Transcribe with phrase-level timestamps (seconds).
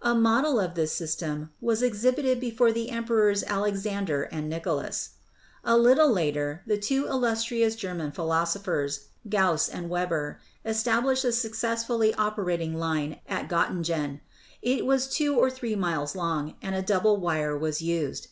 [0.00, 5.10] A model of this system was exhibited before the emperors Alexander and Nicholas.
[5.64, 12.72] A little later the two illustrious German philosophers, Gauss and Weber, established a successfully operating
[12.78, 14.20] line at Gottingen.
[14.62, 18.28] It was two or three miles long, and a double wire was used.